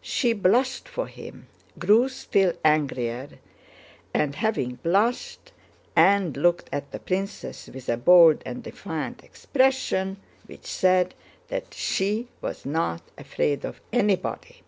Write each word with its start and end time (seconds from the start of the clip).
She 0.00 0.32
blushed 0.32 0.88
for 0.88 1.08
him, 1.08 1.46
grew 1.78 2.08
still 2.08 2.54
angrier 2.64 3.28
at 4.14 4.34
having 4.36 4.76
blushed, 4.76 5.52
and 5.94 6.34
looked 6.38 6.70
at 6.72 6.90
the 6.90 6.98
princess 6.98 7.66
with 7.68 7.90
a 7.90 7.98
bold 7.98 8.42
and 8.46 8.62
defiant 8.62 9.22
expression 9.22 10.16
which 10.46 10.64
said 10.64 11.14
that 11.48 11.74
she 11.74 12.28
was 12.40 12.64
not 12.64 13.02
afraid 13.18 13.66
of 13.66 13.82
anybody. 13.92 14.62